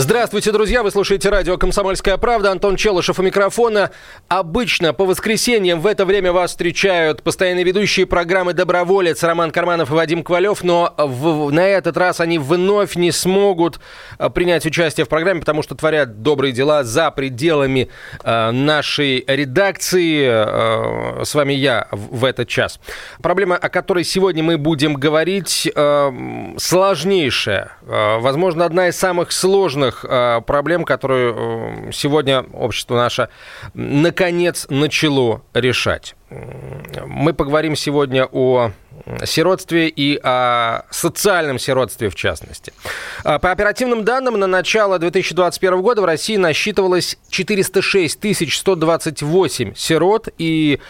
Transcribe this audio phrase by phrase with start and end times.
[0.00, 0.84] Здравствуйте, друзья!
[0.84, 2.52] Вы слушаете радио «Комсомольская правда».
[2.52, 3.90] Антон Челышев у микрофона.
[4.28, 9.94] Обычно по воскресеньям в это время вас встречают постоянные ведущие программы «Доброволец» Роман Карманов и
[9.94, 13.80] Вадим Ковалев, но в, на этот раз они вновь не смогут
[14.18, 17.88] а, принять участие в программе, потому что творят добрые дела за пределами
[18.22, 20.28] э, нашей редакции.
[20.30, 22.78] Э, с вами я в, в этот час.
[23.20, 27.72] Проблема, о которой сегодня мы будем говорить, э, сложнейшая.
[27.82, 33.28] Э, возможно, одна из самых сложных главных э, проблем, которые э, сегодня общество наше
[33.74, 36.14] наконец начало решать.
[37.06, 38.72] Мы поговорим сегодня о
[39.24, 42.72] сиротстве и о социальном сиротстве в частности.
[43.24, 48.18] А, по оперативным данным, на начало 2021 года в России насчитывалось 406
[48.52, 50.80] 128 сирот и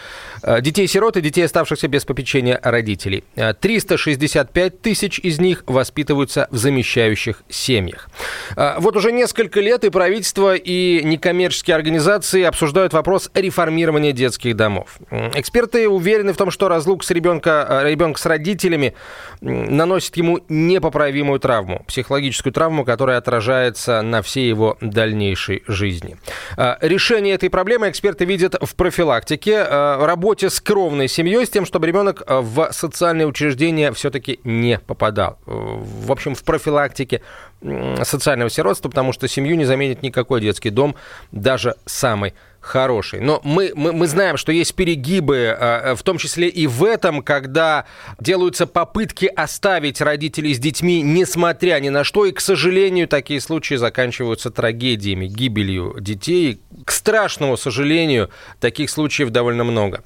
[0.41, 3.23] а, детей-сирот и детей, оставшихся без попечения родителей.
[3.35, 8.09] 365 а, тысяч из них воспитываются в замещающих семьях.
[8.55, 14.97] Вот уже несколько лет и правительство, и некоммерческие организации обсуждают вопрос реформирования детских домов.
[15.35, 18.93] Эксперты уверены в том, что разлук с ребенка, ребенка с родителями
[19.41, 26.17] наносит ему непоправимую травму, психологическую травму, которая отражается на всей его дальнейшей жизни.
[26.57, 31.65] А, решение этой проблемы эксперты видят в профилактике, а, работе с кровной семьей, с тем,
[31.65, 35.37] чтобы ребенок а, в социальные учреждения все-таки не попадал.
[35.45, 37.21] В общем, в профилактике
[38.03, 40.95] социального сиротства, потому что семью не заменит никакой детский дом,
[41.31, 43.19] даже самый хороший.
[43.19, 47.21] Но мы, мы, мы знаем, что есть перегибы, э, в том числе и в этом,
[47.21, 47.85] когда
[48.19, 52.25] делаются попытки оставить родителей с детьми, несмотря ни на что.
[52.25, 56.61] И, к сожалению, такие случаи заканчиваются трагедиями, гибелью детей.
[56.89, 60.01] К страшному сожалению, таких случаев довольно много.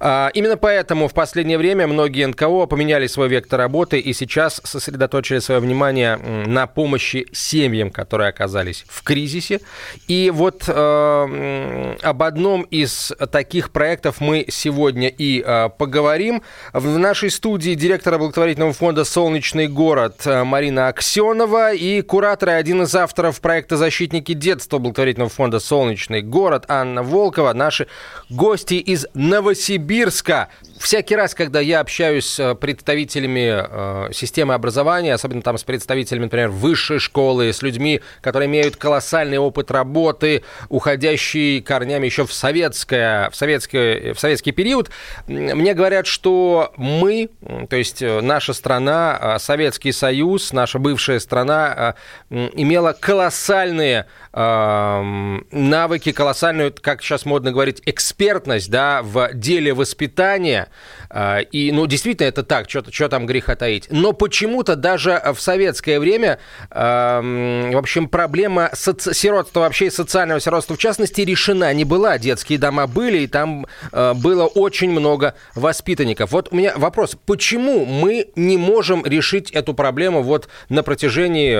[0.00, 5.38] А, именно поэтому в последнее время многие НКО поменяли свой вектор работы и сейчас сосредоточили
[5.38, 9.60] свое внимание на помощи семьям, которые оказались в кризисе.
[10.08, 16.42] И вот э, об одном из таких проектов мы сегодня и э, поговорим.
[16.74, 22.82] В нашей студии директора благотворительного фонда «Солнечный город» э, Марина Аксенова и куратор и один
[22.82, 27.52] из авторов проекта «Защитники детства» благотворительного фонда «Солнечный город» Анна Волкова.
[27.52, 27.86] Наши
[28.28, 30.48] гости из Новосибирска
[30.78, 36.48] всякий раз, когда я общаюсь с представителями э, системы образования, особенно там с представителями, например,
[36.48, 43.36] высшей школы, с людьми, которые имеют колоссальный опыт работы, уходящий корнями еще в, советское, в,
[43.36, 44.90] советский, в советский период,
[45.26, 47.30] мне говорят, что мы,
[47.68, 51.96] то есть э, наша страна, э, Советский Союз, наша бывшая страна,
[52.30, 60.65] э, имела колоссальные э, навыки, колоссальную, как сейчас модно говорить, экспертность да, в деле воспитания,
[61.10, 63.88] а, и, ну, действительно, это так, что, там греха таить.
[63.90, 66.38] Но почему-то даже в советское время,
[66.70, 72.18] в общем, проблема соци- сиротства вообще и социального сиротства в частности решена не была.
[72.18, 76.32] Детские дома были, и там а, было очень много воспитанников.
[76.32, 81.56] Вот у меня вопрос, почему мы не можем решить эту проблему вот на протяжении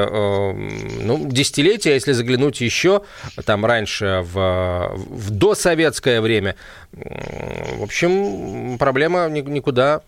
[1.03, 3.03] ну, десятилетия, если заглянуть еще
[3.45, 6.57] там раньше в, в досоветское время,
[6.97, 10.01] в общем, проблема никуда...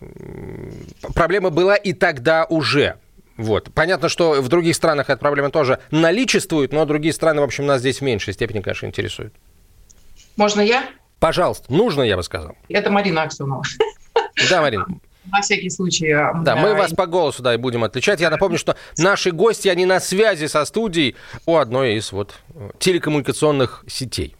[1.13, 2.95] Проблема была и тогда уже.
[3.37, 3.71] Вот.
[3.73, 7.79] Понятно, что в других странах эта проблема тоже наличествует, но другие страны, в общем, нас
[7.79, 9.33] здесь в меньшей степени, конечно, интересуют.
[10.35, 10.83] Можно я?
[11.19, 12.55] Пожалуйста, нужно, я бы сказал.
[12.69, 13.63] Это Марина Аксенова.
[14.49, 14.85] Да, Марина.
[15.31, 16.11] На всякий случай.
[16.11, 18.19] А, да, мы вас по голосу да, и будем отличать.
[18.19, 22.35] Я напомню, что наши гости, они на связи со студией у одной из вот
[22.79, 24.35] телекоммуникационных сетей.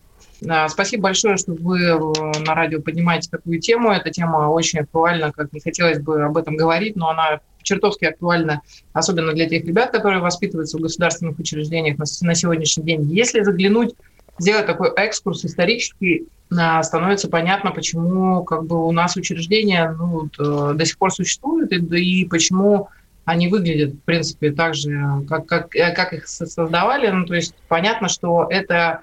[0.68, 2.00] Спасибо большое, что вы э,
[2.46, 3.92] на радио поднимаете такую тему.
[3.92, 8.62] Эта тема очень актуальна, как не хотелось бы об этом говорить, но она чертовски актуальна,
[8.94, 13.04] особенно для тех ребят, которые воспитываются в государственных учреждениях на сегодняшний день.
[13.12, 13.94] Если заглянуть,
[14.38, 16.28] сделать такой экскурс исторический,
[16.58, 21.72] а, становится понятно, почему как бы у нас учреждения ну, э, до сих пор существуют,
[21.72, 22.88] и, и почему
[23.26, 27.08] они выглядят, в принципе, так же, как, как, э, как их создавали.
[27.10, 29.02] Ну, то есть понятно, что это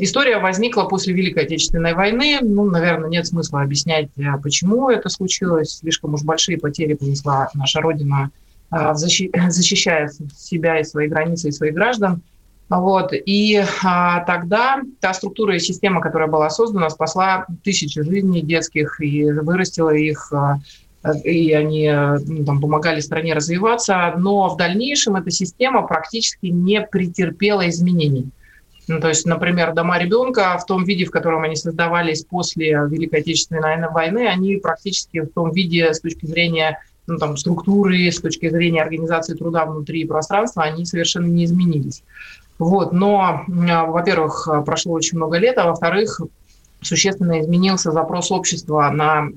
[0.00, 2.38] История возникла после Великой Отечественной войны.
[2.40, 5.78] Ну, наверное, нет смысла объяснять, э, почему это случилось.
[5.78, 8.30] Слишком уж большие потери понесла наша Родина,
[8.70, 12.22] э, защищая себя и свои границы, и своих граждан.
[12.68, 13.12] Вот.
[13.12, 19.24] И а, тогда та структура и система, которая была создана, спасла тысячи жизней детских и
[19.24, 20.60] вырастила их а,
[21.24, 21.90] и они
[22.26, 28.28] ну, там, помогали стране развиваться, но в дальнейшем эта система практически не претерпела изменений.
[28.88, 33.20] Ну, то есть, например, дома ребенка в том виде, в котором они создавались после Великой
[33.20, 38.48] Отечественной войны, они практически в том виде с точки зрения ну, там, структуры, с точки
[38.48, 42.02] зрения организации труда внутри пространства, они совершенно не изменились.
[42.58, 46.20] Вот, но, во-первых, прошло очень много лет, а во-вторых,
[46.80, 49.28] существенно изменился запрос общества на,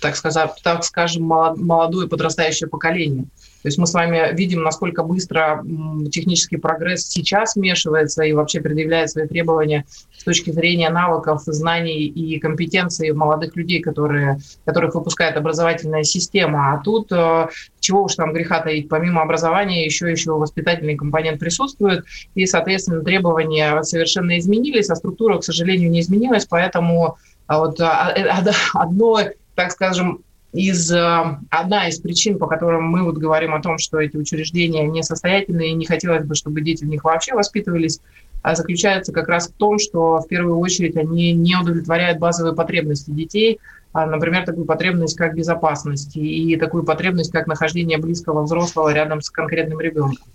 [0.00, 3.24] так, сказать, так скажем, молодое подрастающее поколение.
[3.62, 5.64] То есть мы с вами видим, насколько быстро
[6.10, 9.84] технический прогресс сейчас смешивается и вообще предъявляет свои требования
[10.16, 16.74] с точки зрения навыков, знаний и компетенций молодых людей, которые, которых выпускает образовательная система.
[16.74, 17.48] А тут э,
[17.80, 22.04] чего уж там греха таить, помимо образования еще еще воспитательный компонент присутствует,
[22.34, 27.16] и, соответственно, требования совершенно изменились, а структура, к сожалению, не изменилась, поэтому
[27.46, 28.28] а вот а, э,
[28.74, 29.18] одно,
[29.54, 34.00] так скажем, из, э, одна из причин, по которым мы вот говорим о том, что
[34.00, 38.00] эти учреждения несостоятельные, и не хотелось бы, чтобы дети в них вообще воспитывались,
[38.42, 43.10] а заключается как раз в том, что в первую очередь они не удовлетворяют базовые потребности
[43.10, 43.60] детей,
[43.92, 49.30] а, например, такую потребность, как безопасность, и такую потребность, как нахождение близкого взрослого рядом с
[49.30, 50.26] конкретным ребенком.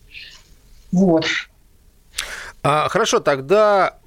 [0.91, 1.25] Вот.
[2.63, 3.97] А, хорошо, тогда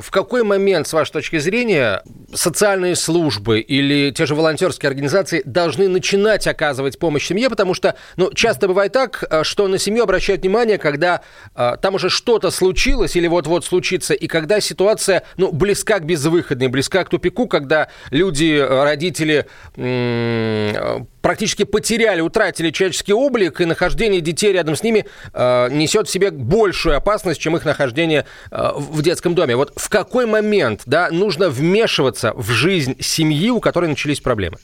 [0.00, 2.02] в какой момент, с вашей точки зрения,
[2.32, 7.50] социальные службы или те же волонтерские организации должны начинать оказывать помощь семье?
[7.50, 11.22] Потому что ну, часто бывает так, э, что на семью обращают внимание, когда
[11.54, 16.68] э, там уже что-то случилось или вот-вот случится, и когда ситуация ну, близка к безвыходной,
[16.68, 19.46] близка к тупику, когда люди, э, родители
[19.76, 26.10] э, практически потеряли, утратили человеческий облик, и нахождение детей рядом с ними э, несет в
[26.10, 29.56] себе большую опасность, чем их нахождение э, в детском доме.
[29.56, 34.56] Вот в какой момент да, нужно вмешиваться в жизнь семьи, у которой начались проблемы?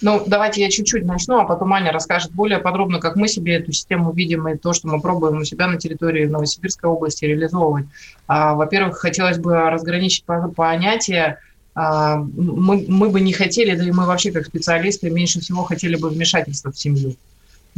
[0.00, 3.72] Ну, давайте я чуть-чуть начну, а потом Аня расскажет более подробно, как мы себе эту
[3.72, 7.86] систему видим и то, что мы пробуем у себя на территории Новосибирской области реализовывать.
[8.28, 11.38] А, во-первых, хотелось бы разграничить понятие
[11.80, 15.94] а, мы, мы бы не хотели, да и мы вообще как специалисты меньше всего хотели
[15.94, 17.14] бы вмешательства в семью.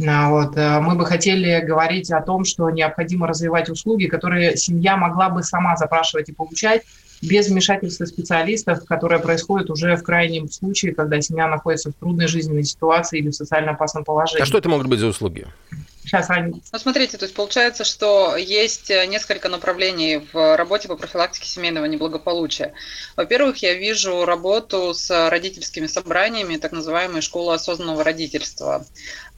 [0.07, 0.57] А, вот.
[0.57, 5.43] Э, мы бы хотели говорить о том, что необходимо развивать услуги, которые семья могла бы
[5.43, 6.83] сама запрашивать и получать,
[7.21, 12.63] без вмешательства специалистов, которое происходит уже в крайнем случае, когда семья находится в трудной жизненной
[12.63, 14.41] ситуации или в социально опасном положении.
[14.41, 15.47] А что это могут быть за услуги?
[16.03, 16.53] Сейчас, Аня.
[16.71, 22.73] Ну, смотрите, то есть получается, что есть несколько направлений в работе по профилактике семейного неблагополучия.
[23.15, 28.85] Во-первых, я вижу работу с родительскими собраниями, так называемой школы осознанного родительства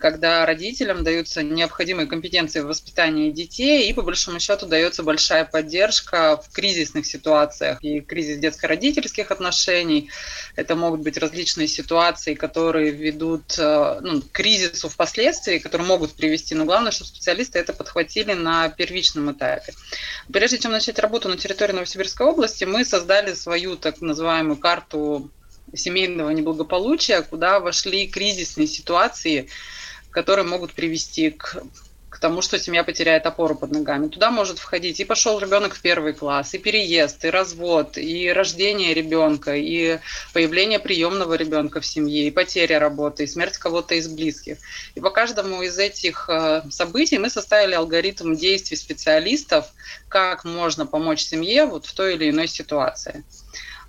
[0.04, 6.36] когда родителям даются необходимые компетенции в воспитании детей, и по большому счету дается большая поддержка
[6.36, 7.81] в кризисных ситуациях.
[7.81, 10.10] И кризис детско-родительских отношений,
[10.57, 16.53] это могут быть различные ситуации, которые ведут э, ну, к кризису впоследствии, которые могут привести,
[16.54, 19.74] но главное, чтобы специалисты это подхватили на первичном этапе.
[20.32, 25.32] Прежде чем начать работу на территории Новосибирской области, мы создали свою так называемую карту
[25.74, 29.50] семейного неблагополучия, куда вошли кризисные ситуации,
[30.12, 31.64] которые могут привести к
[32.24, 34.08] тому, что семья потеряет опору под ногами.
[34.08, 38.94] Туда может входить и пошел ребенок в первый класс, и переезд, и развод, и рождение
[38.94, 40.00] ребенка, и
[40.32, 44.58] появление приемного ребенка в семье, и потеря работы, и смерть кого-то из близких.
[44.96, 49.65] И по каждому из этих э, событий мы составили алгоритм действий специалистов,
[50.08, 53.25] как можно помочь семье вот в той или иной ситуации.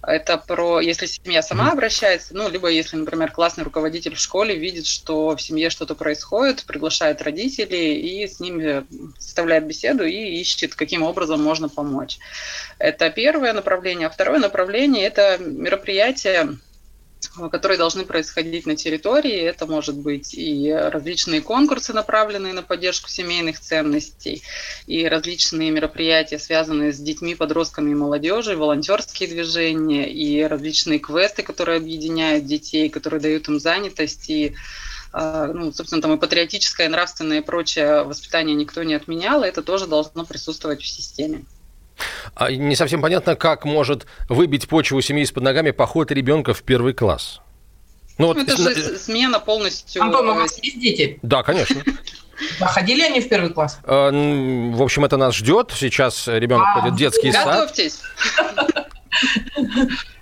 [0.07, 4.87] Это про, если семья сама обращается, ну, либо если, например, классный руководитель в школе видит,
[4.87, 8.85] что в семье что-то происходит, приглашает родителей и с ними
[9.19, 12.19] составляет беседу и ищет, каким образом можно помочь.
[12.79, 14.09] Это первое направление.
[14.09, 16.59] А второе направление– это мероприятие,
[17.51, 19.41] которые должны происходить на территории.
[19.41, 24.43] Это может быть и различные конкурсы, направленные на поддержку семейных ценностей,
[24.87, 31.79] и различные мероприятия, связанные с детьми, подростками и молодежью, волонтерские движения, и различные квесты, которые
[31.79, 34.55] объединяют детей, которые дают им занятость и
[35.17, 39.63] а, ну, собственно, там и патриотическое, и нравственное и прочее воспитание никто не отменял, это
[39.63, 41.45] тоже должно присутствовать в системе.
[42.35, 46.95] А не совсем понятно, как может выбить почву семьи из-под ногами поход ребенка в первый
[46.95, 47.41] класс.
[48.19, 50.03] Ну, вот, это же смена полностью.
[50.03, 51.19] Антон, у вас есть дети?
[51.23, 51.83] Да, конечно.
[52.59, 53.79] А ходили они в первый класс?
[53.85, 55.73] А, в общем, это нас ждет.
[55.73, 57.47] Сейчас ребенок а, ходит в детский сад.
[57.47, 58.01] Готовьтесь.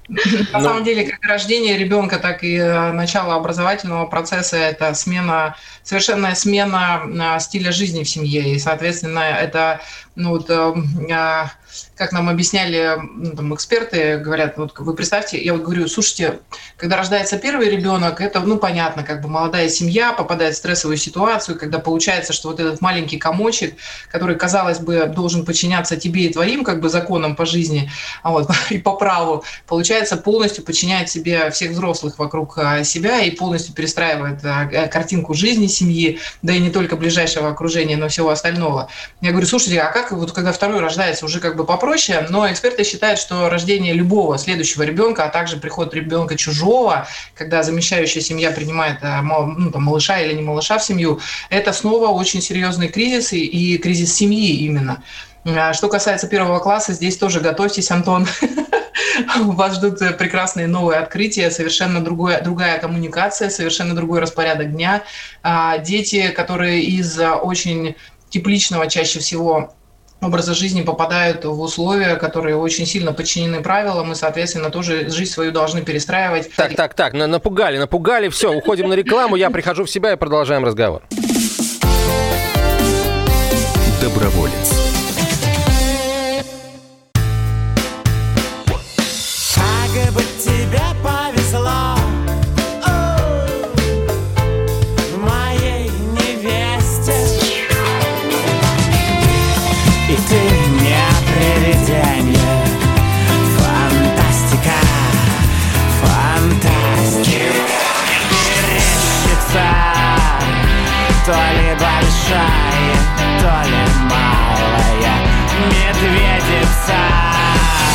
[0.09, 0.65] На ну.
[0.65, 7.39] самом деле, как рождение ребенка, так и э, начало образовательного процесса– это смена, совершенная смена
[7.41, 8.55] стиля жизни в семье.
[8.55, 9.81] И, соответственно, это
[10.15, 11.51] ну, вот, а,
[11.97, 16.41] как нам объясняли ну, там, эксперты, говорят, вот вы представьте, я вот говорю, слушайте,
[16.77, 21.59] когда рождается первый ребенок, это, ну, понятно, как бы молодая семья попадает в стрессовую ситуацию,
[21.59, 23.77] когда получается, что вот этот маленький комочек,
[24.11, 27.91] который, казалось бы, должен подчиняться тебе и твоим, как бы, законам по жизни,
[28.23, 33.31] а вот, и по праву, получается, полностью подчиняет себе всех взрослых вокруг а, себя и
[33.31, 38.31] полностью перестраивает а, э, картинку жизни семьи, да и не только ближайшего окружения, но всего
[38.31, 38.89] остального.
[39.21, 42.85] Я говорю, слушайте, а как вот когда второй рождается, уже как бы попроще, но эксперты
[42.85, 48.99] считают, что рождение любого следующего ребенка, а также приход ребенка чужого, когда замещающая семья принимает
[49.03, 53.45] э, ну, там, малыша или не малыша в семью, это снова очень серьезный кризис и,
[53.45, 55.03] и кризис семьи именно.
[55.45, 58.27] А что касается первого класса, здесь тоже готовьтесь, Антон.
[59.37, 65.03] Вас ждут прекрасные новые открытия, совершенно другое, другая коммуникация, совершенно другой распорядок дня.
[65.43, 67.97] А дети, которые из очень
[68.31, 69.75] тепличного чаще всего
[70.23, 75.53] образа жизни попадают в условия, которые очень сильно подчинены правилам, и, соответственно, тоже жизнь свою
[75.53, 76.51] должны перестраивать.
[76.55, 80.65] Так, так, так, напугали, напугали, все, уходим на рекламу, я прихожу в себя и продолжаем
[80.65, 81.03] разговор.
[84.01, 84.62] Доброволец.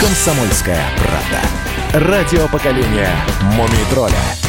[0.07, 2.07] Комсомольская правда.
[2.07, 3.09] Радио поколения
[3.57, 4.46] Мумий тролля.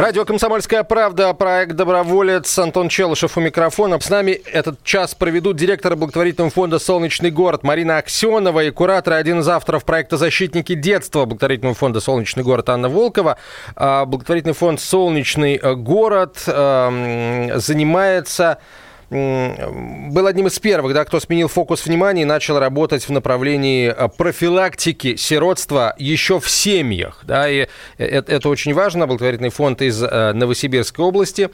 [0.00, 4.00] Радио «Комсомольская правда», проект «Доброволец», Антон Челышев у микрофона.
[4.00, 9.40] С нами этот час проведут директор благотворительного фонда «Солнечный город» Марина Аксенова и куратор, один
[9.40, 13.36] из авторов проекта «Защитники детства» благотворительного фонда «Солнечный город» Анна Волкова.
[13.76, 18.56] А, благотворительный фонд «Солнечный город» эм, занимается
[19.10, 24.08] был одним из первых, да, кто сменил фокус внимания и начал работать в направлении э,
[24.08, 27.20] профилактики сиротства еще в семьях.
[27.24, 27.66] Да, и
[27.98, 29.08] это, это очень важно.
[29.08, 31.50] Благотворительный фонд из э, Новосибирской области.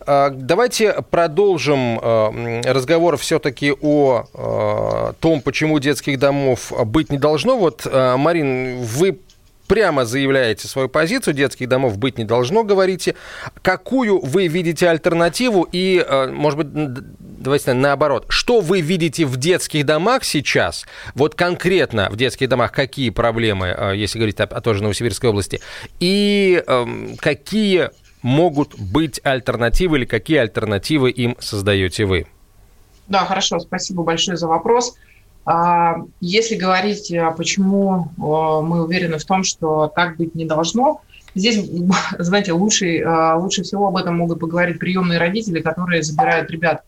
[0.00, 7.56] А, давайте продолжим э, разговор все-таки о том, почему детских домов быть не должно.
[7.56, 9.18] Вот, Марин, вы
[9.68, 13.14] прямо заявляете свою позицию, детских домов быть не должно, говорите.
[13.62, 16.68] Какую вы видите альтернативу и, э, может быть,
[17.20, 23.10] давайте наоборот, что вы видите в детских домах сейчас, вот конкретно в детских домах какие
[23.10, 25.60] проблемы, э, если говорить о, о той же Новосибирской области,
[26.00, 26.86] и э,
[27.20, 27.90] какие
[28.22, 32.26] могут быть альтернативы или какие альтернативы им создаете вы?
[33.06, 34.96] Да, хорошо, спасибо большое за вопрос.
[35.50, 41.00] А, если говорить, а, почему а, мы уверены в том, что так быть не должно,
[41.34, 41.66] здесь,
[42.18, 43.02] знаете, лучше,
[43.36, 46.82] лучше всего об этом могут поговорить приемные родители, которые забирают ребят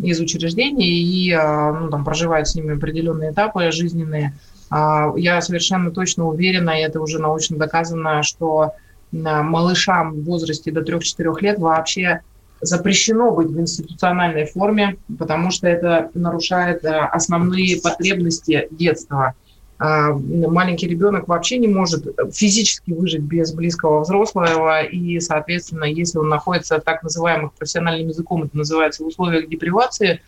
[0.00, 4.34] из учреждений и ну, там, проживают с ними определенные этапы жизненные.
[4.70, 8.72] Я совершенно точно уверена, и это уже научно доказано, что
[9.12, 12.22] малышам в возрасте до 3-4 лет вообще
[12.60, 19.34] запрещено быть в институциональной форме, потому что это нарушает э, основные потребности детства.
[19.78, 26.28] А, маленький ребенок вообще не может физически выжить без близкого взрослого, и, соответственно, если он
[26.28, 30.20] находится, так называемых профессиональным языком, это называется в условиях депривации,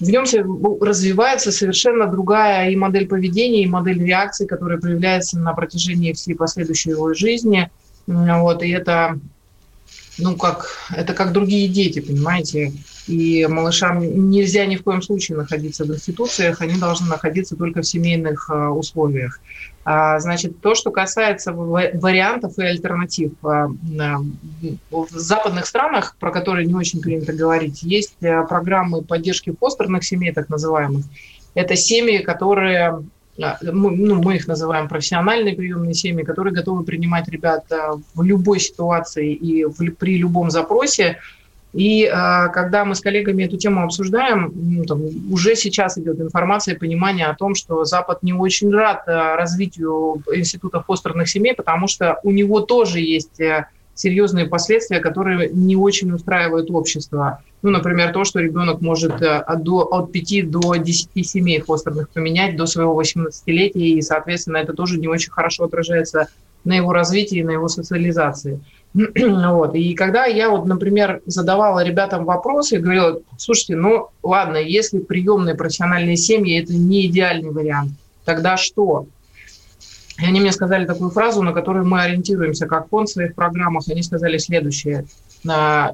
[0.00, 0.24] в нем
[0.82, 6.90] развивается совершенно другая и модель поведения, и модель реакции, которая проявляется на протяжении всей последующей
[6.90, 7.70] его жизни.
[8.06, 9.18] Вот, и это
[10.18, 12.72] ну, как, это как другие дети, понимаете?
[13.06, 17.86] И малышам нельзя ни в коем случае находиться в институциях, они должны находиться только в
[17.86, 19.40] семейных э, условиях.
[19.84, 23.32] А, значит, то, что касается вариантов и альтернатив.
[23.42, 23.68] А,
[24.90, 30.32] в западных странах, про которые не очень принято говорить, есть э, программы поддержки фостерных семей,
[30.32, 31.04] так называемых.
[31.54, 33.04] Это семьи, которые
[33.36, 37.64] ну, мы их называем профессиональные приемные семьи, которые готовы принимать ребят
[38.14, 41.18] в любой ситуации и в, при любом запросе.
[41.74, 46.76] И а, когда мы с коллегами эту тему обсуждаем, ну, там, уже сейчас идет информация
[46.76, 51.88] и понимание о том, что Запад не очень рад а, развитию института фостерных семей, потому
[51.88, 57.42] что у него тоже есть э, серьезные последствия, которые не очень устраивают общество.
[57.64, 62.10] Ну, например, то, что ребенок может э, от, до, от 5 до 10 семей фостерных
[62.10, 66.28] поменять до своего 18-летия, и, соответственно, это тоже не очень хорошо отражается
[66.64, 68.60] на его развитии, на его социализации.
[68.94, 69.74] Вот.
[69.74, 76.18] И когда я, вот, например, задавала ребятам вопросы, говорила, слушайте, ну ладно, если приемные профессиональные
[76.18, 77.92] семьи– это не идеальный вариант,
[78.26, 79.06] тогда что?
[80.18, 83.84] И они мне сказали такую фразу, на которую мы ориентируемся как фонд в своих программах.
[83.90, 85.06] Они сказали следующее.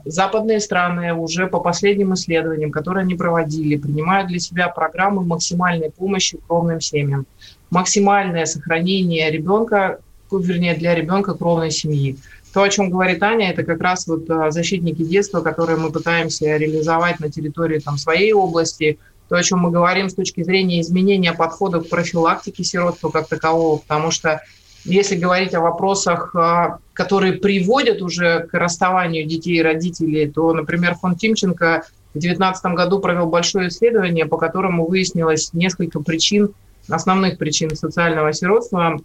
[0.04, 6.38] Западные страны уже по последним исследованиям, которые они проводили, принимают для себя программы максимальной помощи
[6.46, 7.26] кровным семьям.
[7.70, 10.00] Максимальное сохранение ребенка,
[10.30, 12.18] вернее, для ребенка кровной семьи.
[12.52, 16.56] То, о чем говорит Аня, это как раз вот а, защитники детства, которые мы пытаемся
[16.56, 18.98] реализовать на территории там, своей области,
[19.30, 23.78] то, о чем мы говорим с точки зрения изменения подхода к профилактике сиротства как такового,
[23.78, 24.42] потому что
[24.84, 30.96] если говорить о вопросах, а, которые приводят уже к расставанию детей и родителей, то, например,
[30.96, 36.50] фонд Тимченко в 2019 году провел большое исследование, по которому выяснилось несколько причин,
[36.88, 39.00] основных причин социального сиротства.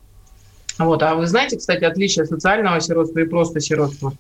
[0.80, 1.04] Вот.
[1.04, 4.14] А вы знаете, кстати, отличие социального сиротства и просто сиротства?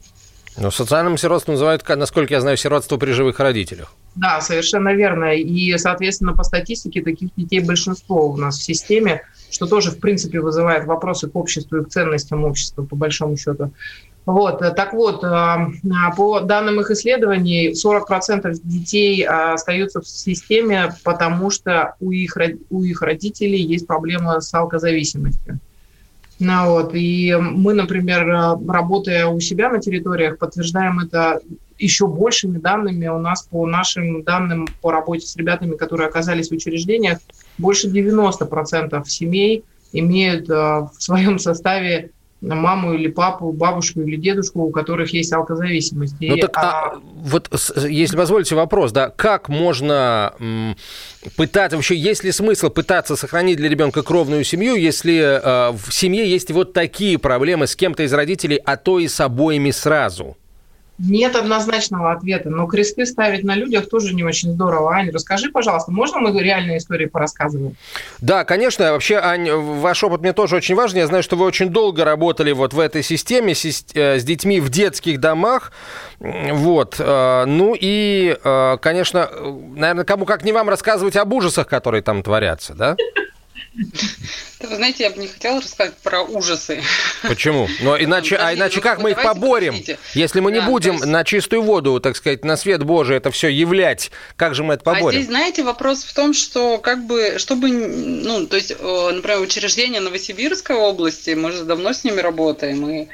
[0.58, 3.94] Ну, социальным сиротством называют, насколько я знаю, сиротство при живых родителях.
[4.16, 5.36] Да, совершенно верно.
[5.36, 10.40] И, соответственно, по статистике таких детей большинство у нас в системе, что тоже, в принципе,
[10.40, 13.72] вызывает вопросы к обществу и к ценностям общества, по большому счету.
[14.26, 15.68] Вот, так вот, а,
[16.18, 22.36] по данным их исследований, 40% детей а, остаются в системе, потому что у их,
[22.72, 25.60] у их родителей есть проблемы с алкозависимостью.
[26.38, 28.28] Ну, вот, и мы, например,
[28.68, 31.40] работая у себя на территориях, подтверждаем это
[31.78, 33.08] еще большими данными.
[33.08, 37.20] У нас по нашим данным по работе с ребятами, которые оказались в учреждениях,
[37.58, 39.64] больше 90% семей
[39.94, 42.12] имеют в своем составе
[42.54, 46.16] маму или папу, бабушку или дедушку, у которых есть алкозависимость.
[46.20, 47.50] Ну так, а, а, вот,
[47.88, 50.76] если позволите вопрос, да, как можно м,
[51.36, 56.30] пытаться, вообще, есть ли смысл пытаться сохранить для ребенка кровную семью, если э, в семье
[56.30, 60.38] есть вот такие проблемы с кем-то из родителей, а то и с обоими сразу?
[60.98, 64.94] Нет однозначного ответа, но кресты ставить на людях тоже не очень здорово.
[64.94, 67.76] Ань, расскажи, пожалуйста, можно мы реальные истории порассказываем?
[68.22, 68.94] Да, конечно.
[68.94, 70.98] Вообще, Ань, ваш опыт мне тоже очень важен.
[71.00, 74.70] Я знаю, что вы очень долго работали вот в этой системе с, э, детьми в
[74.70, 75.74] детских домах.
[76.20, 76.96] Вот.
[77.00, 79.30] Э, ну и, э, конечно,
[79.76, 82.96] наверное, кому как не вам рассказывать об ужасах, которые там творятся, да?
[84.62, 86.82] Вы знаете, я бы не хотела рассказать про ужасы.
[87.28, 87.68] Почему?
[87.82, 89.76] Но иначе, а иначе как мы их поборем,
[90.14, 94.12] если мы не будем на чистую воду, так сказать, на свет Божий это все являть?
[94.36, 95.08] Как же мы это поборем?
[95.08, 100.00] А здесь, знаете, вопрос в том, что как бы, чтобы, ну, то есть, например, учреждения
[100.00, 103.10] Новосибирской области, мы же давно с ними работаем, мы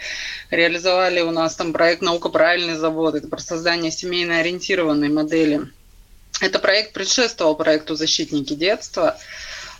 [0.50, 5.62] реализовали у нас там проект «Наука правильный завод», это про создание семейно ориентированной модели.
[6.42, 9.18] Это проект предшествовал проекту «Защитники детства», а,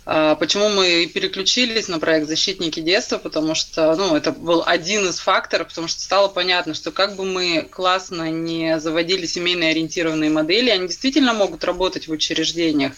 [0.04, 5.68] почему мы переключились на проект «Защитники детства», потому что ну, это был один из факторов,
[5.68, 10.88] потому что стало понятно, что как бы мы классно не заводили семейно ориентированные модели, они
[10.88, 12.92] действительно могут работать в учреждениях.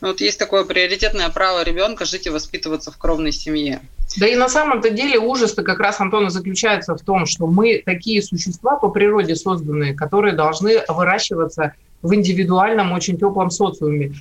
[0.00, 3.80] Но вот есть такое приоритетное право ребенка жить и воспитываться в кровной семье.
[4.16, 8.22] Да и на самом-то деле ужас-то как раз, Антона, заключается в том, что мы такие
[8.22, 14.14] существа по природе созданные, которые должны выращиваться в индивидуальном, очень теплом социуме.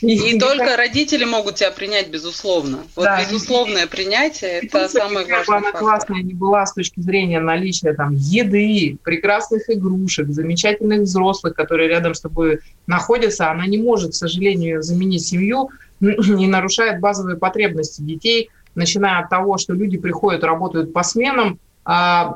[0.00, 2.80] И, только родители могут тебя принять, безусловно.
[2.96, 5.38] Вот безусловное принятие– это самое важное.
[5.38, 11.02] Как бы она классная не была с точки зрения наличия там еды, прекрасных игрушек, замечательных
[11.02, 16.98] взрослых, которые рядом с тобой находятся, она не может, к сожалению, заменить семью и нарушает
[16.98, 21.60] базовые потребности детей, начиная от того, что люди приходят, работают по сменам,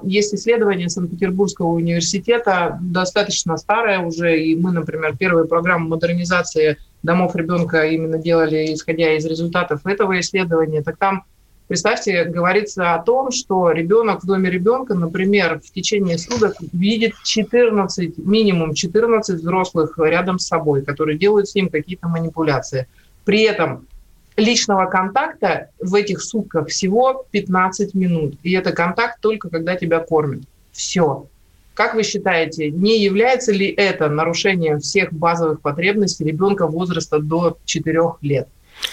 [0.03, 7.87] есть исследование Санкт-Петербургского университета, достаточно старое уже, и мы, например, первую программу модернизации домов ребенка
[7.87, 10.83] именно делали, исходя из результатов этого исследования.
[10.83, 11.23] Так там,
[11.69, 18.19] представьте, говорится о том, что ребенок в доме ребенка, например, в течение суток видит 14,
[18.19, 22.89] минимум 14 взрослых рядом с собой, которые делают с ним какие-то манипуляции.
[23.25, 23.87] При этом
[24.37, 28.35] личного контакта в этих сутках всего 15 минут.
[28.43, 30.43] И это контакт только когда тебя кормят.
[30.73, 31.27] Все.
[31.75, 38.01] Как вы считаете, не является ли это нарушением всех базовых потребностей ребенка возраста до 4
[38.23, 38.49] лет?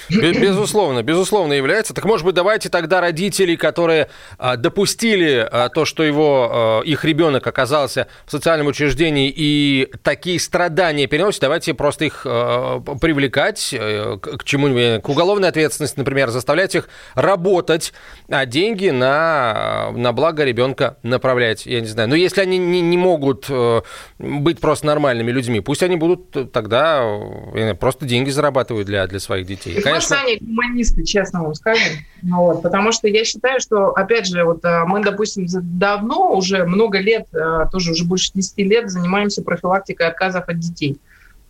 [0.09, 1.93] Безусловно, безусловно является.
[1.93, 7.05] Так, может быть, давайте тогда родителей, которые а, допустили а, то, что его, а, их
[7.05, 12.25] ребенок оказался в социальном учреждении и такие страдания переносит, давайте просто их
[13.01, 17.93] привлекать э, к чему-нибудь, к уголовной ответственности, например, заставлять их работать,
[18.29, 22.09] а деньги на, на благо ребенка направлять, я не знаю.
[22.09, 23.81] Но если они не, не могут э,
[24.19, 27.03] быть просто нормальными людьми, пусть они будут тогда
[27.53, 29.72] э, просто деньги зарабатывают для, для своих детей.
[29.81, 29.93] Конечно.
[29.93, 31.97] Мы сами гуманисты, честно вам скажем.
[32.21, 36.65] Ну, вот, потому что я считаю, что, опять же, вот э, мы, допустим, давно, уже
[36.65, 37.27] много лет,
[37.71, 40.99] тоже уже больше 10 лет занимаемся профилактикой отказов от детей.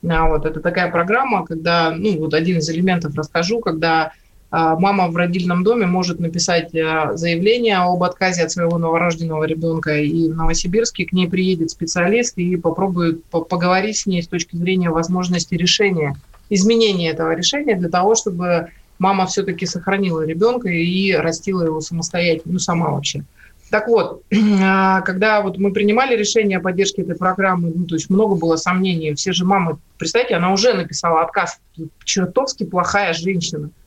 [0.09, 4.11] А, вот, это такая программа, когда, ну, вот один из элементов расскажу, когда
[4.51, 9.97] а, мама в родильном доме может написать э, заявление об отказе от своего новорожденного ребенка,
[9.97, 14.89] и в Новосибирске к ней приедет специалист и попробует поговорить с ней с точки зрения
[14.89, 16.15] возможности решения,
[16.53, 22.59] изменения этого решения для того, чтобы мама все-таки сохранила ребенка и растила его самостоятельно, ну,
[22.59, 23.23] сама вообще.
[23.69, 24.23] Так вот,
[24.61, 28.55] а, когда вот мы принимали решение о поддержке этой программы, ну, то есть много было
[28.55, 31.59] сомнений, все же мамы, представьте, она уже написала отказ,
[32.03, 33.69] чертовски плохая женщина–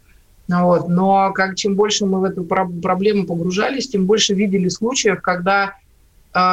[0.49, 0.89] вот.
[0.89, 5.75] Но как, чем больше мы в эту проблему погружались, тем больше видели случаев, когда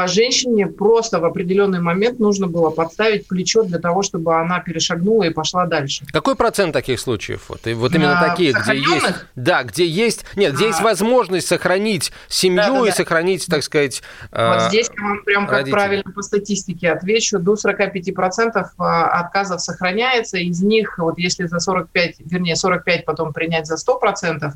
[0.08, 5.30] женщине просто в определенный момент нужно было подставить плечо для того, чтобы она перешагнула и
[5.30, 6.06] пошла дальше.
[6.12, 7.46] Какой процент таких случаев?
[7.50, 10.82] Вот, и вот именно а, такие, где есть, да, где есть, нет, где а, есть
[10.82, 12.96] возможность сохранить семью да, да, и да.
[12.96, 18.66] сохранить, так сказать, Вот здесь я вам прям как правильно по статистике отвечу, до 45%
[18.78, 24.44] а, отказов сохраняется, из них, вот если за 45, вернее 45 потом принять за 100%,
[24.44, 24.54] а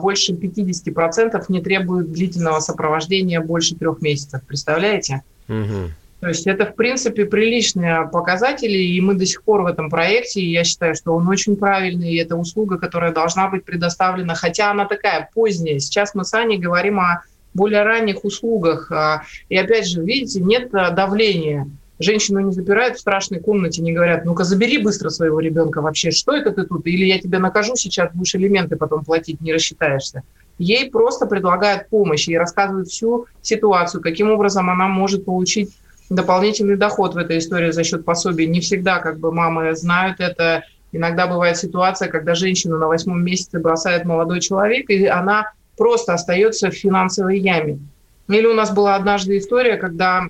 [0.00, 4.42] больше 50% не требуют длительного сопровождения больше трех месяцев.
[4.46, 5.22] Представляете?
[5.48, 5.90] Угу.
[6.20, 10.40] То есть это, в принципе, приличные показатели, и мы до сих пор в этом проекте,
[10.40, 14.70] и я считаю, что он очень правильный, и это услуга, которая должна быть предоставлена, хотя
[14.70, 15.80] она такая поздняя.
[15.80, 17.22] Сейчас мы с Аней говорим о
[17.54, 18.92] более ранних услугах.
[18.92, 21.68] А, и опять же, видите, нет давления
[22.02, 26.34] женщину не запирают в страшной комнате, не говорят, ну-ка забери быстро своего ребенка вообще, что
[26.34, 30.22] это ты тут, или я тебя накажу сейчас, будешь элементы потом платить, не рассчитаешься.
[30.58, 35.70] Ей просто предлагают помощь, ей рассказывают всю ситуацию, каким образом она может получить
[36.10, 38.46] дополнительный доход в этой истории за счет пособий.
[38.46, 40.64] Не всегда как бы мамы знают это.
[40.92, 46.70] Иногда бывает ситуация, когда женщину на восьмом месяце бросает молодой человек, и она просто остается
[46.70, 47.78] в финансовой яме.
[48.28, 50.26] Или у нас была однажды история, когда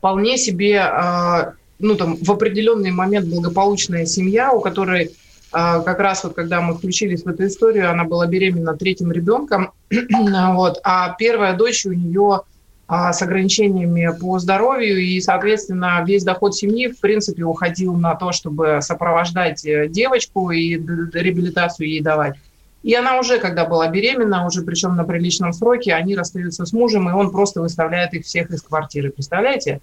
[0.00, 5.10] вполне себе, а, ну, там, в определенный момент благополучная семья, у которой
[5.52, 9.72] а, как раз вот когда мы включились в эту историю, она была беременна третьим ребенком,
[9.90, 12.40] вот, а первая дочь у нее
[12.88, 18.32] а, с ограничениями по здоровью, и, соответственно, весь доход семьи, в принципе, уходил на то,
[18.32, 22.36] чтобы сопровождать э, девочку и реабилитацию ей давать.
[22.82, 27.08] И она уже, когда была беременна, уже причем на приличном сроке, они расстаются с мужем,
[27.08, 29.10] и он просто выставляет их всех из квартиры.
[29.10, 29.80] Представляете?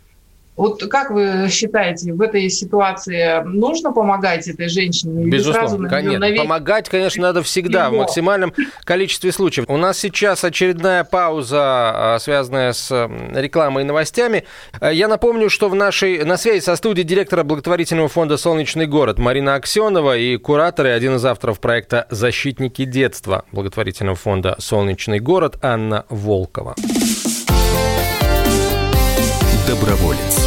[0.58, 5.30] Вот как вы считаете, в этой ситуации нужно помогать этой женщине?
[5.30, 6.20] Безусловно, конечно.
[6.20, 6.42] Навек...
[6.42, 7.96] Помогать, конечно, надо всегда, Его.
[7.96, 9.66] в максимальном количестве случаев.
[9.70, 12.92] У нас сейчас очередная пауза, а, связанная с
[13.36, 14.46] рекламой и новостями.
[14.82, 19.20] Э, я напомню, что в нашей, на связи со студией директора благотворительного фонда «Солнечный город»
[19.20, 25.58] Марина Аксенова и куратор и один из авторов проекта «Защитники детства» благотворительного фонда «Солнечный город»
[25.62, 26.74] Анна Волкова.
[29.68, 30.47] Доброволец.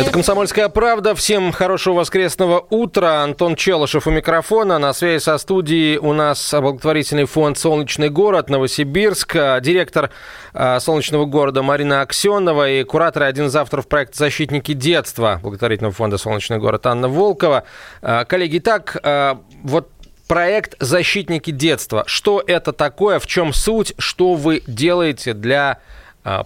[0.00, 1.14] Это «Комсомольская правда».
[1.14, 3.22] Всем хорошего воскресного утра.
[3.22, 4.78] Антон Челышев у микрофона.
[4.78, 9.34] На связи со студией у нас благотворительный фонд «Солнечный город» Новосибирск.
[9.60, 10.08] Директор
[10.54, 15.92] а, «Солнечного города» Марина Аксенова и куратор и один из авторов проекта «Защитники детства» благотворительного
[15.92, 17.64] фонда «Солнечный город» Анна Волкова.
[18.00, 19.90] А, коллеги, так, а, вот
[20.26, 22.04] проект «Защитники детства».
[22.06, 25.80] Что это такое, в чем суть, что вы делаете для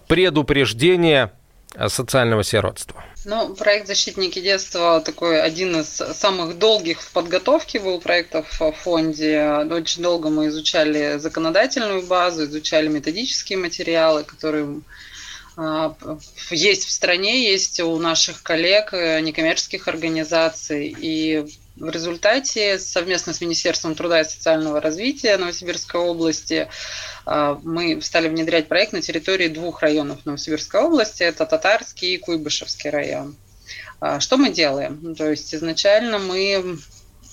[0.08, 1.30] предупреждения
[1.86, 3.04] социального сиротства?
[3.26, 9.66] Ну, проект «Защитники детства» такой один из самых долгих в подготовке был проектов в фонде.
[9.70, 14.82] Очень долго мы изучали законодательную базу, изучали методические материалы, которые
[15.56, 15.96] а,
[16.50, 20.94] есть в стране, есть у наших коллег, некоммерческих организаций.
[20.98, 26.68] И В результате совместно с Министерством труда и социального развития Новосибирской области
[27.26, 31.24] а, мы стали внедрять проект на территории двух районов Новосибирской области.
[31.24, 33.37] Это Татарский и Куйбышевский район.
[33.98, 35.00] А, что мы делаем?
[35.02, 36.78] Ну, то есть изначально мы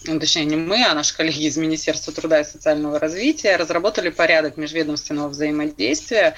[0.06, 4.58] ну, точнее не мы, а наши коллеги из Министерства труда и социального развития разработали порядок
[4.58, 6.34] межведомственного взаимодействия,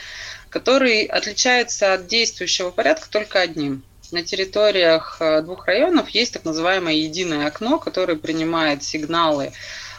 [0.49, 3.83] который отличается от действующего порядка только одним.
[4.13, 9.53] На территориях э, двух районов есть так называемое единое окно, которое принимает сигналы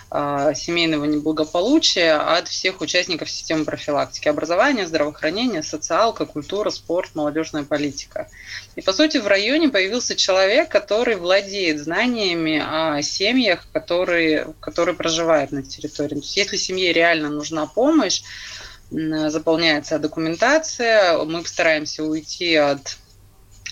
[0.09, 4.29] а, семейного неблагополучия от всех участников системы профилактики.
[4.29, 8.29] Образование, здравоохранение, социалка, культура, спорт, молодежная политика.
[8.77, 15.51] И, по сути, в районе появился человек, который владеет знаниями о семьях, которые, которые проживают
[15.51, 16.11] на территории.
[16.11, 18.23] То есть, если семье реально нужна помощь,
[18.93, 22.99] заполняется документация, мы стараемся уйти от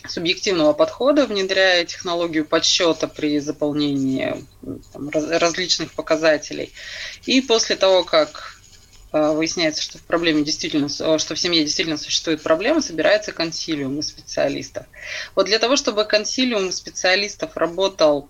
[0.08, 4.44] субъективного подхода, внедряя технологию подсчета при заполнении
[4.92, 6.72] там, различных показателей.
[7.26, 8.60] И после того, как
[9.12, 14.08] э, выясняется, что в проблеме действительно, что в семье действительно существует проблема, собирается консилиум из
[14.08, 14.86] специалистов.
[15.34, 18.28] Вот для того, чтобы консилиум специалистов работал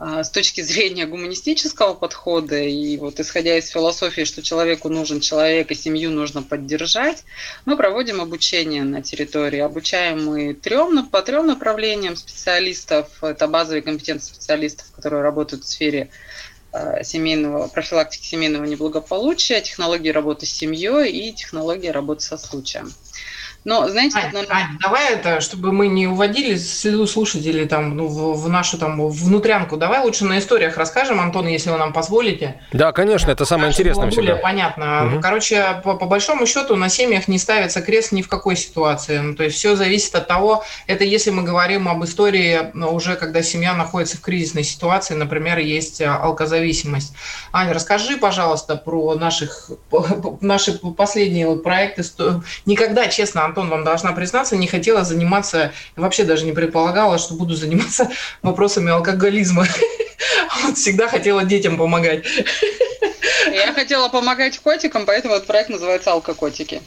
[0.00, 5.74] с точки зрения гуманистического подхода и вот исходя из философии, что человеку нужен человек и
[5.74, 7.24] семью нужно поддержать,
[7.66, 9.58] мы проводим обучение на территории.
[9.58, 13.08] Обучаем мы трем, по трем направлениям специалистов.
[13.22, 16.08] Это базовые компетенции специалистов, которые работают в сфере
[16.72, 22.90] а, семейного, профилактики семейного неблагополучия, технологии работы с семьей и технологии работы со случаем.
[23.64, 24.44] Но, знаете, Ань, нам...
[24.48, 29.06] Ань, давай это, чтобы мы не уводили следу слушателей там, ну, в, в нашу там
[29.08, 32.60] внутрянку, давай лучше на историях расскажем, Антон, если вы нам позволите.
[32.72, 34.32] Да, конечно, это самое интересное было всегда.
[34.32, 35.06] более понятно.
[35.06, 35.20] Угу.
[35.20, 39.18] Короче, по, по большому счету на семьях не ставится крест ни в какой ситуации.
[39.18, 43.16] Ну, то есть все зависит от того, это если мы говорим об истории ну, уже,
[43.16, 47.12] когда семья находится в кризисной ситуации, например, есть алкозависимость.
[47.52, 49.70] Аня, расскажи, пожалуйста, про наших,
[50.40, 52.04] наши последние проекты.
[52.64, 57.56] Никогда, честно, Антон, вам должна признаться, не хотела заниматься, вообще даже не предполагала, что буду
[57.56, 58.08] заниматься
[58.42, 59.66] вопросами алкоголизма.
[60.76, 62.24] Всегда хотела детям помогать.
[63.52, 66.82] Я хотела помогать котикам, поэтому этот проект называется «Алкокотики».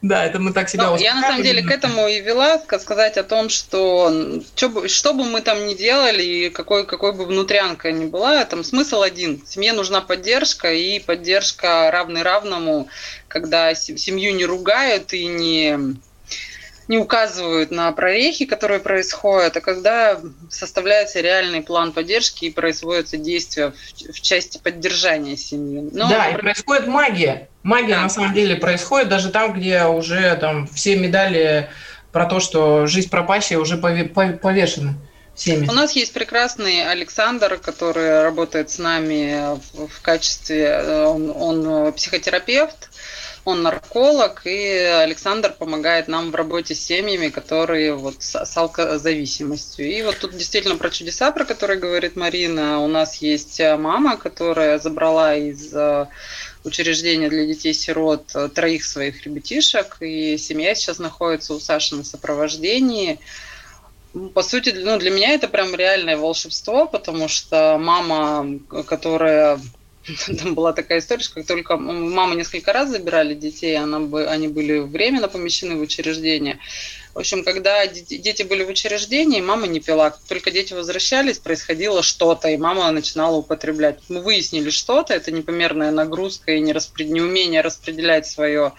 [0.00, 3.16] Да, это мы так себя Но Я на самом деле к этому и вела, сказать
[3.18, 8.06] о том, что что бы, мы там ни делали, и какой, какой бы внутрянка ни
[8.06, 9.44] была, там смысл один.
[9.46, 12.88] Семье нужна поддержка, и поддержка равный равному,
[13.26, 15.98] когда семью не ругают и не
[16.88, 20.18] не указывают на прорехи, которые происходят, а когда
[20.50, 25.90] составляется реальный план поддержки и производятся действия в, в части поддержания семьи.
[25.92, 26.38] Но, да, например...
[26.38, 27.48] и происходит магия.
[27.62, 28.02] Магия да.
[28.02, 31.68] на самом деле происходит даже там, где уже там все медали
[32.10, 34.94] про то, что жизнь пропащая уже повешены.
[35.34, 35.68] Всеми.
[35.68, 42.90] У нас есть прекрасный Александр, который работает с нами в качестве, э, он, он психотерапевт,
[43.44, 49.86] он нарколог, и Александр помогает нам в работе с семьями, которые вот с, с алкозависимостью.
[49.90, 52.80] И вот тут действительно про чудеса, про которые говорит Марина.
[52.80, 56.06] У нас есть мама, которая забрала из э,
[56.64, 63.18] учреждения для детей-сирот э, троих своих ребятишек, и семья сейчас находится у Саши на сопровождении.
[64.34, 69.60] По сути, ну, для меня это прям реальное волшебство, потому что мама, которая
[70.38, 74.48] там была такая история, что как только мамы несколько раз забирали детей, она бы, они
[74.48, 76.58] были временно помещены в учреждение.
[77.14, 80.16] В общем, когда дети были в учреждении, мама не пила.
[80.28, 83.98] Только дети возвращались, происходило что-то, и мама начинала употреблять.
[84.08, 88.72] Мы выяснили что-то, это непомерная нагрузка и неумение распределять свое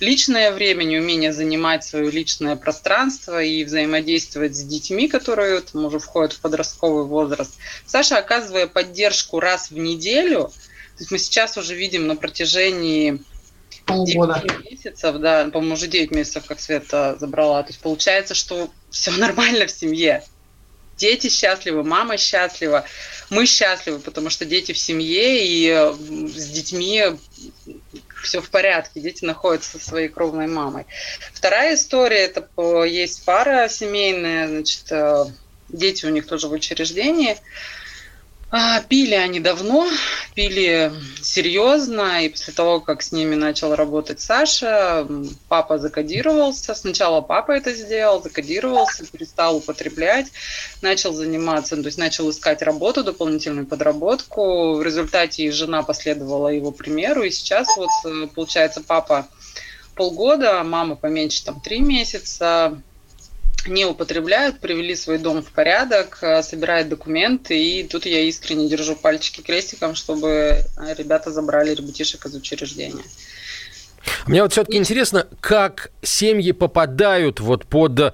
[0.00, 6.32] личное время, неумение занимать свое личное пространство и взаимодействовать с детьми, которые там, уже входят
[6.32, 7.52] в подростковый возраст.
[7.86, 10.52] Саша, оказывая поддержку раз в неделю,
[10.96, 13.20] то есть мы сейчас уже видим на протяжении
[13.84, 14.42] полгода.
[14.70, 17.62] месяцев, да, по-моему, уже 9 месяцев, как Света забрала.
[17.62, 20.24] То есть получается, что все нормально в семье.
[20.96, 22.84] Дети счастливы, мама счастлива,
[23.28, 27.02] мы счастливы, потому что дети в семье, и с детьми
[28.22, 30.86] все в порядке, дети находятся со своей кровной мамой.
[31.32, 32.48] Вторая история, это
[32.84, 35.24] есть пара семейная, значит, э,
[35.68, 37.38] дети у них тоже в учреждении,
[38.88, 39.88] пили они давно,
[40.34, 45.06] пили серьезно, и после того, как с ними начал работать Саша,
[45.48, 46.74] папа закодировался.
[46.74, 50.26] Сначала папа это сделал, закодировался, перестал употреблять,
[50.82, 54.74] начал заниматься, то есть начал искать работу, дополнительную подработку.
[54.74, 59.26] В результате и жена последовала его примеру, и сейчас вот, э, получается, папа
[59.94, 62.80] полгода, мама поменьше, там, три месяца,
[63.66, 68.96] не употребляют, привели свой дом в порядок, э, собирают документы, и тут я искренне держу
[68.96, 70.64] пальчики крестиком, чтобы
[70.96, 73.04] ребята забрали ребятишек из учреждения.
[74.26, 78.12] Мне вот все-таки интересно, как семьи попадают вот под, э,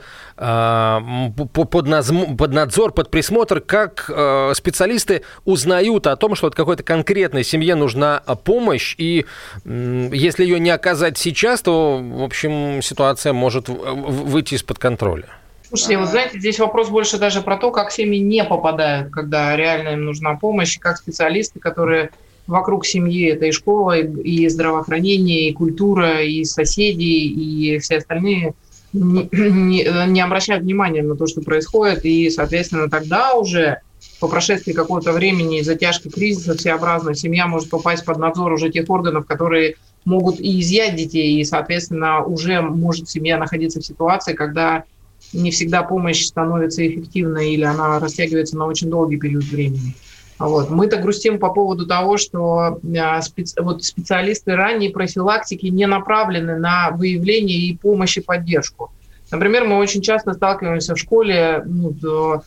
[1.52, 7.44] под, под надзор, под присмотр, как э, специалисты узнают о том, что вот какой-то конкретной
[7.44, 9.26] семье нужна помощь, и
[9.64, 15.39] э, если ее не оказать сейчас, то, в общем, ситуация может выйти из-под контроля.
[15.70, 19.90] Слушайте, вот знаете, здесь вопрос больше даже про то, как семьи не попадают, когда реально
[19.90, 22.11] им нужна помощь, как специалисты, которые
[22.48, 28.54] вокруг семьи это и школа, и здравоохранение, и культура, и соседи, и все остальные
[28.92, 33.78] не, не, не обращают внимания на то, что происходит, и, соответственно, тогда уже
[34.18, 39.24] по прошествии какого-то времени затяжки кризиса всеобразно семья может попасть под надзор уже тех органов,
[39.24, 44.83] которые могут и изъять детей, и, соответственно, уже может семья находиться в ситуации, когда
[45.32, 49.94] не всегда помощь становится эффективной или она растягивается на очень долгий период времени.
[50.38, 50.70] Вот.
[50.70, 53.60] Мы-то грустим по поводу того, что а, специ...
[53.60, 58.90] вот специалисты ранней профилактики не направлены на выявление и помощь и поддержку.
[59.30, 62.42] Например, мы очень часто сталкиваемся в школе, ну, то,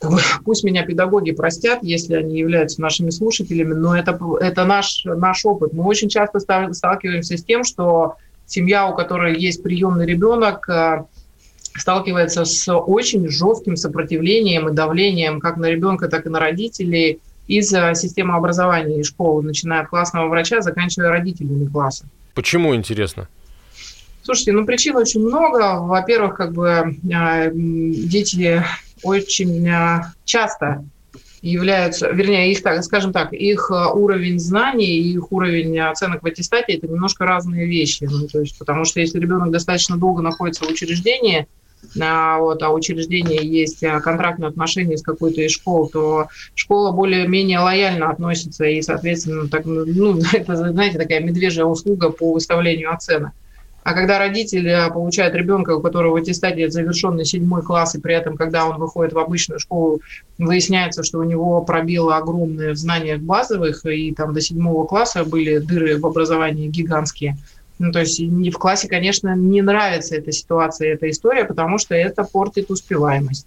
[0.44, 5.74] пусть меня педагоги простят, если они являются нашими слушателями, но это, это наш, наш опыт.
[5.74, 11.06] Мы очень часто сталкиваемся с тем, что семья, у которой есть приемный ребенок, а,
[11.80, 17.68] сталкивается с очень жестким сопротивлением и давлением как на ребенка, так и на родителей из
[17.68, 22.06] системы образования и школы, начиная от классного врача, заканчивая родителями класса.
[22.34, 23.28] Почему, интересно?
[24.22, 25.80] Слушайте, ну причин очень много.
[25.80, 28.62] Во-первых, как бы э, дети
[29.02, 30.84] очень э, часто
[31.42, 36.74] являются, вернее, их, так, скажем так, их уровень знаний и их уровень оценок в аттестате–
[36.76, 38.06] это немножко разные вещи.
[38.08, 41.48] Ну, то есть, потому что если ребенок достаточно долго находится в учреждении–
[41.94, 48.10] вот, а учреждение есть а, контрактные отношения с какой-то из школ, то школа более-менее лояльно
[48.10, 53.32] относится и, соответственно, так, ну, это, знаете, такая медвежья услуга по выставлению оценок.
[53.82, 58.14] А когда родители а, получают ребенка, у которого в аттестате завершенный седьмой класс, и при
[58.14, 60.00] этом, когда он выходит в обычную школу,
[60.36, 65.58] выясняется, что у него пробелы огромные в знаниях базовых, и там до седьмого класса были
[65.58, 67.36] дыры в образовании гигантские–
[67.80, 72.24] ну, то есть в классе, конечно, не нравится эта ситуация, эта история, потому что это
[72.24, 73.46] портит успеваемость.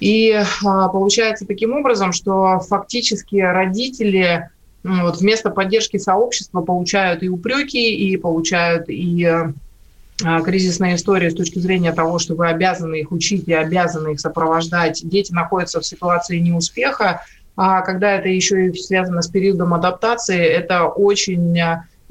[0.00, 4.50] И а, получается таким образом, что фактически родители
[4.82, 11.34] ну, вот, вместо поддержки сообщества получают и упреки, и получают и а, кризисная история с
[11.34, 15.00] точки зрения того, что вы обязаны их учить и обязаны их сопровождать.
[15.02, 17.22] Дети находятся в ситуации неуспеха,
[17.56, 21.58] а когда это еще и связано с периодом адаптации, это очень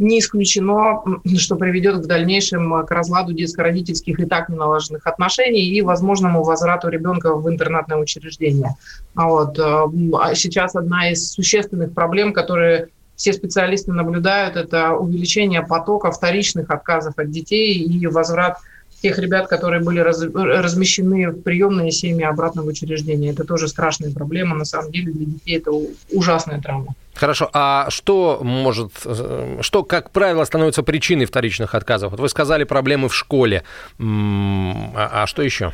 [0.01, 1.03] не исключено,
[1.37, 7.35] что приведет в дальнейшем к разладу детско-родительских и так неналаженных отношений и возможному возврату ребенка
[7.35, 8.75] в интернатное учреждение.
[9.15, 9.59] А вот.
[9.59, 9.85] Э,
[10.19, 17.13] а сейчас одна из существенных проблем, которые все специалисты наблюдают, это увеличение потока вторичных отказов
[17.17, 18.57] от детей и возврат
[19.01, 23.31] тех ребят, которые были раз, размещены в приемные семьи обратно в учреждение.
[23.31, 24.55] Это тоже страшная проблема.
[24.55, 25.71] На самом деле для детей это
[26.11, 26.95] ужасная травма.
[27.13, 32.11] Хорошо, а что может, э, что, как правило, становится причиной вторичных отказов?
[32.11, 33.63] Вот вы сказали проблемы в школе,
[33.99, 35.73] а, а что еще?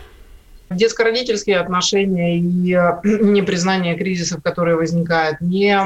[0.69, 5.77] Детско-родительские отношения и э, непризнание кризисов, которые возникают, не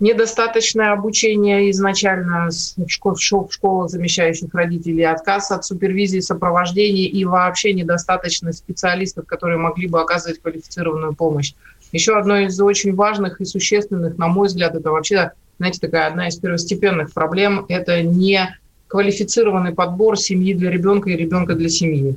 [0.00, 7.72] недостаточное обучение изначально в, школ, в школах замещающих родителей, отказ от супервизии, сопровождения и вообще
[7.72, 11.54] недостаточность специалистов, которые могли бы оказывать квалифицированную помощь.
[11.92, 16.28] Еще одно из очень важных и существенных, на мой взгляд, это вообще, знаете, такая одна
[16.28, 22.16] из первостепенных проблем, это не квалифицированный подбор семьи для ребенка и ребенка для семьи.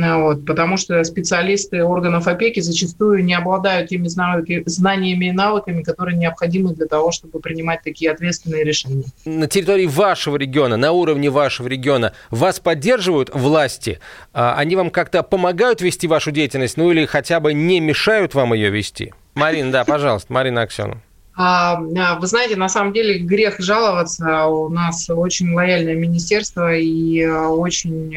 [0.00, 6.16] Ну вот, потому что специалисты органов опеки зачастую не обладают теми знаниями и навыками, которые
[6.16, 9.06] необходимы для того, чтобы принимать такие ответственные решения.
[9.24, 13.98] На территории вашего региона, на уровне вашего региона, вас поддерживают власти?
[14.32, 18.54] А, они вам как-то помогают вести вашу деятельность, ну или хотя бы не мешают вам
[18.54, 19.12] ее вести?
[19.34, 21.02] Марина, да, пожалуйста, Марина Аксенова.
[21.40, 24.46] А, а, вы знаете, на самом деле грех жаловаться.
[24.46, 28.12] У нас очень лояльное министерство, и а, очень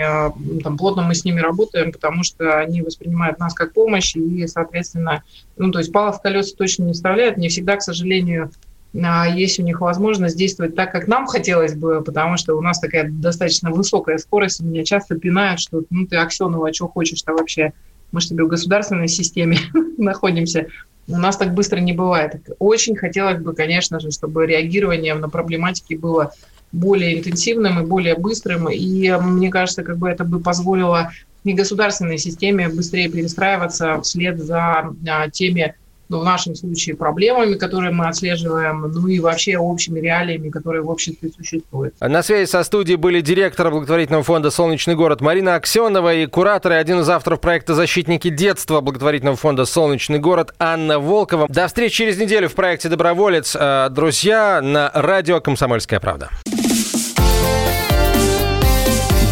[0.63, 5.21] там, плотно мы с ними работаем, потому что они воспринимают нас как помощь, и, соответственно,
[5.55, 7.37] ну, то есть палов в колеса точно не вставляют.
[7.37, 8.49] Не всегда, к сожалению,
[8.91, 13.07] есть у них возможность действовать так, как нам хотелось бы, потому что у нас такая
[13.07, 14.61] достаточно высокая скорость.
[14.61, 17.73] Меня часто пинают, что ну ты, Аксенова, а что хочешь-то вообще?
[18.11, 19.59] Мы же тебе в государственной системе
[19.99, 20.65] находимся.
[21.07, 22.35] У нас так быстро не бывает.
[22.59, 26.33] Очень хотелось бы, конечно же, чтобы реагирование на проблематики было
[26.71, 28.69] более интенсивным и более быстрым.
[28.69, 31.11] И мне кажется, как бы это бы позволило
[31.43, 35.75] негосударственной системе быстрее перестраиваться вслед за а, теми
[36.11, 40.89] ну, в нашем случае проблемами, которые мы отслеживаем, ну и вообще общими реалиями, которые в
[40.89, 41.95] обществе существуют.
[42.01, 46.75] На связи со студией были директор благотворительного фонда «Солнечный город» Марина Аксенова и куратор и
[46.75, 51.47] один из авторов проекта «Защитники детства» благотворительного фонда «Солнечный город» Анна Волкова.
[51.47, 53.55] До встречи через неделю в проекте «Доброволец».
[53.57, 56.29] Э, друзья, на радио «Комсомольская правда».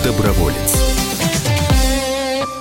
[0.06, 0.79] Доброволец.